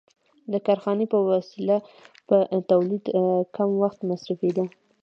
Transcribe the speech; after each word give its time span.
د 0.51 0.53
کارخانې 0.65 1.05
په 1.13 1.17
وسیله 1.29 1.77
په 2.27 2.37
تولید 2.69 3.05
کم 3.55 3.69
وخت 3.83 3.99
مصرفېده 4.09 4.63